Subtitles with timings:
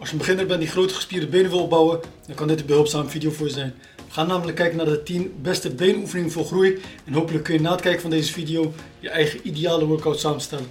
[0.00, 2.66] Als je een beginner bent die grote gespierde benen wil opbouwen, dan kan dit een
[2.66, 3.74] behulpzame video voor je zijn.
[3.96, 7.60] We gaan namelijk kijken naar de 10 beste beenoefeningen voor groei en hopelijk kun je
[7.60, 10.66] na het kijken van deze video je eigen ideale workout samenstellen.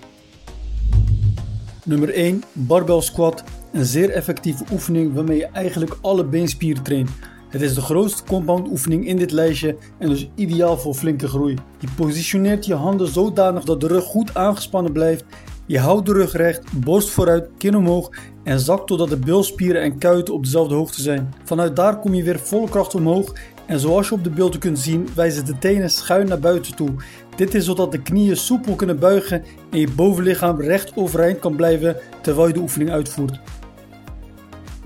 [1.84, 2.44] Nummer 1.
[2.54, 3.44] Barbell squat.
[3.73, 7.09] Een zeer effectieve oefening waarmee je eigenlijk alle beenspieren traint.
[7.50, 11.55] Het is de grootste compound oefening in dit lijstje en dus ideaal voor flinke groei.
[11.80, 15.23] Je positioneert je handen zodanig dat de rug goed aangespannen blijft
[15.70, 18.09] je houdt de rug recht, borst vooruit, kin omhoog
[18.43, 21.33] en zakt totdat de bilspieren en kuiten op dezelfde hoogte zijn.
[21.43, 23.33] Vanuit daar kom je weer volle kracht omhoog
[23.65, 26.89] en zoals je op de beelden kunt zien wijzen de tenen schuin naar buiten toe.
[27.36, 31.96] Dit is zodat de knieën soepel kunnen buigen en je bovenlichaam recht overeind kan blijven
[32.22, 33.39] terwijl je de oefening uitvoert.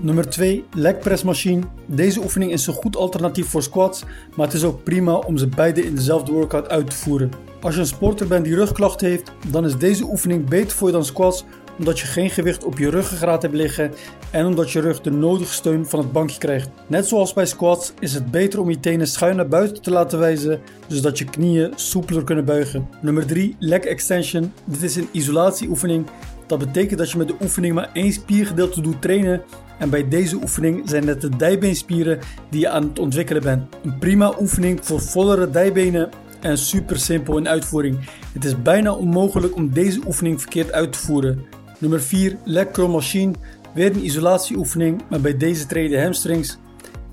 [0.04, 1.62] Nummer 2, leg press machine.
[1.86, 4.04] Deze oefening is een goed alternatief voor squats,
[4.36, 7.30] maar het is ook prima om ze beide in dezelfde workout uit te voeren.
[7.60, 10.92] Als je een sporter bent die rugklachten heeft, dan is deze oefening beter voor je
[10.92, 11.44] dan squats
[11.78, 13.92] omdat je geen gewicht op je ruggengraat hebt liggen
[14.30, 16.68] en omdat je rug de nodige steun van het bankje krijgt.
[16.86, 20.18] Net zoals bij squats is het beter om je tenen schuin naar buiten te laten
[20.18, 22.88] wijzen, zodat je knieën soepeler kunnen buigen.
[23.02, 24.52] Nummer 3, leg extension.
[24.64, 26.06] Dit is een isolatieoefening.
[26.46, 29.42] Dat betekent dat je met de oefening maar één spiergedeelte doet trainen
[29.78, 32.18] en bij deze oefening zijn het de dijbeenspieren
[32.50, 33.74] die je aan het ontwikkelen bent.
[33.82, 36.08] Een prima oefening voor vollere dijbenen
[36.40, 37.98] en super simpel in uitvoering.
[38.32, 41.44] Het is bijna onmogelijk om deze oefening verkeerd uit te voeren.
[41.78, 43.32] Nummer 4, leg curl machine.
[43.74, 46.58] Weer een isolatieoefening, maar bij deze treden hamstrings.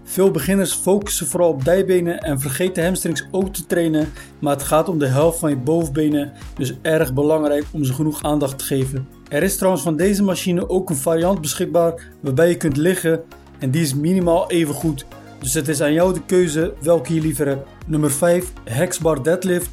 [0.04, 4.90] Veel beginners focussen vooral op dijbenen en vergeten hamstrings ook te trainen, maar het gaat
[4.90, 9.08] om de helft van je bovenbenen, dus erg belangrijk om ze genoeg aandacht te geven.
[9.30, 13.24] Er is trouwens van deze machine ook een variant beschikbaar waarbij je kunt liggen
[13.60, 15.06] en die is minimaal even goed.
[15.40, 17.70] Dus het is aan jou de keuze welke je liever hebt.
[17.88, 19.70] Nummer 5, hexbar deadlift.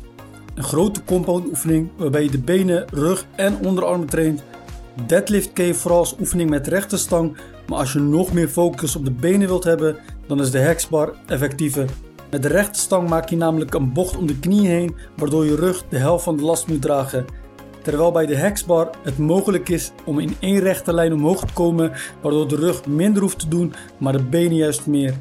[0.55, 4.43] Een grote compound oefening waarbij je de benen, rug en onderarmen traint.
[5.07, 8.97] Deadlift ken je vooral als oefening met rechte stang, maar als je nog meer focus
[8.97, 9.97] op de benen wilt hebben,
[10.27, 11.89] dan is de hexbar effectiever.
[12.31, 15.55] Met de rechte stang maak je namelijk een bocht om de knie heen, waardoor je
[15.55, 17.25] rug de helft van de last moet dragen.
[17.83, 21.93] Terwijl bij de hexbar het mogelijk is om in één rechte lijn omhoog te komen,
[22.23, 25.15] waardoor de rug minder hoeft te doen, maar de benen juist meer.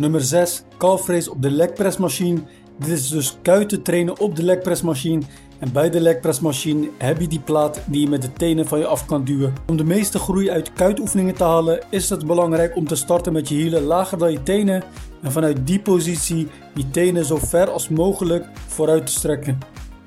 [0.00, 0.62] Nummer 6.
[0.78, 2.40] Calf op de leg machine.
[2.78, 5.22] Dit is dus kuiten trainen op de leg machine.
[5.58, 8.78] En bij de leg machine heb je die plaat die je met de tenen van
[8.78, 9.54] je af kan duwen.
[9.66, 13.48] Om de meeste groei uit kuitoefeningen te halen is het belangrijk om te starten met
[13.48, 14.82] je hielen lager dan je tenen.
[15.22, 19.58] En vanuit die positie je tenen zo ver als mogelijk vooruit te strekken.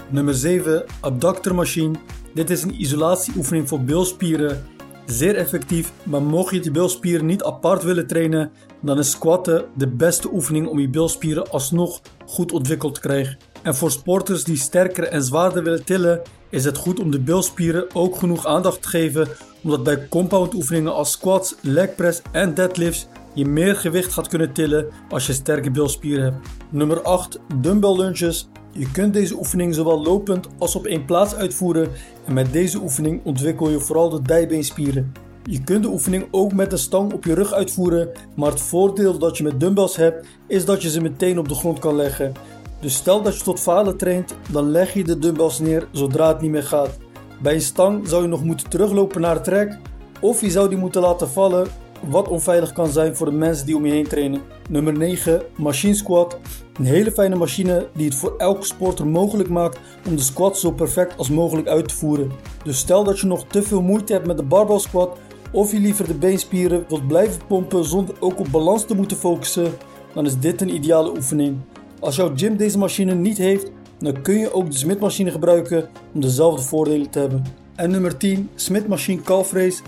[0.10, 0.84] Nummer 7.
[1.00, 1.96] Abductor machine.
[2.34, 4.64] Dit is een isolatieoefening voor bilspieren
[5.10, 9.88] Zeer effectief, maar mocht je de bilspieren niet apart willen trainen, dan is squatten de
[9.88, 13.38] beste oefening om je bilspieren alsnog goed ontwikkeld te krijgen.
[13.64, 17.96] En voor sporters die sterker en zwaarder willen tillen, is het goed om de bilspieren
[17.96, 19.28] ook genoeg aandacht te geven,
[19.64, 24.54] omdat bij compound oefeningen als squats, leg press en deadlifts je meer gewicht gaat kunnen
[24.54, 26.48] tillen als je sterke bilspieren hebt.
[26.70, 27.40] Nummer 8.
[27.62, 28.48] Dumbbell lunges.
[28.72, 31.90] Je kunt deze oefening zowel lopend als op één plaats uitvoeren
[32.26, 35.12] en met deze oefening ontwikkel je vooral de dijbeenspieren.
[35.44, 39.18] Je kunt de oefening ook met de stang op je rug uitvoeren, maar het voordeel
[39.18, 42.34] dat je met dumbbells hebt is dat je ze meteen op de grond kan leggen.
[42.82, 46.42] Dus stel dat je tot falen traint, dan leg je de dumbbells neer zodra het
[46.42, 46.98] niet meer gaat.
[47.42, 49.78] Bij een stang zou je nog moeten teruglopen naar het trek
[50.20, 51.68] of je zou die moeten laten vallen
[52.08, 54.42] wat onveilig kan zijn voor de mensen die om je heen trainen.
[54.70, 56.38] Nummer 9, Machine Squat.
[56.74, 60.72] Een hele fijne machine die het voor elke sporter mogelijk maakt om de squat zo
[60.72, 62.32] perfect als mogelijk uit te voeren.
[62.64, 65.18] Dus stel dat je nog te veel moeite hebt met de barbell squat
[65.52, 69.74] of je liever de beenspieren wilt blijven pompen zonder ook op balans te moeten focussen,
[70.14, 71.58] dan is dit een ideale oefening.
[72.00, 75.90] Als jouw gym deze machine niet heeft, dan kun je ook de Smith machine gebruiken
[76.14, 77.44] om dezelfde voordelen te hebben.
[77.76, 79.82] En nummer 10, Smith machine calf raise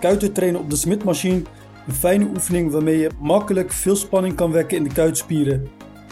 [0.00, 1.42] kuiten trainen op de Smith machine.
[1.86, 5.68] Een fijne oefening waarmee je makkelijk veel spanning kan wekken in de kuitspieren.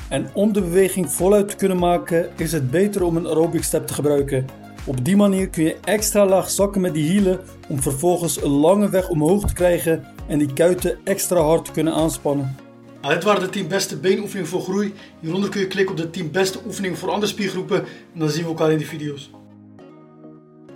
[0.09, 3.87] En om de beweging voluit te kunnen maken is het beter om een aerobic step
[3.87, 4.47] te gebruiken.
[4.87, 8.89] Op die manier kun je extra laag zakken met die hielen om vervolgens een lange
[8.89, 12.57] weg omhoog te krijgen en die kuiten extra hard te kunnen aanspannen.
[13.03, 14.95] Nou, dit waren de 10 beste beenoefeningen voor groei.
[15.21, 17.79] Hieronder kun je klikken op de 10 beste oefeningen voor andere spiergroepen
[18.13, 19.31] en dan zien we elkaar in de video's.